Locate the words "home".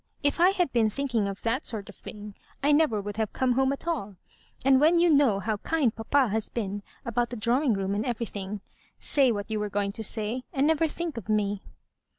3.51-3.71